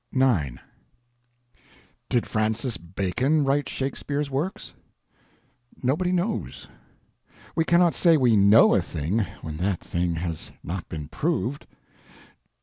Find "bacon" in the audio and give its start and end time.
2.77-3.45